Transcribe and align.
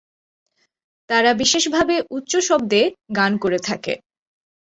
তারা 1.09 1.31
বিশেষভাবে 1.33 1.95
উচ্চ 2.11 2.33
শব্দে 2.39 2.81
গান 3.15 3.31
করে 3.37 3.59
থাকে। 3.59 3.93